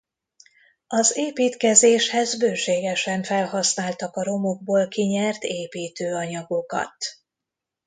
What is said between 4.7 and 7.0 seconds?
kinyert építőanyagokat.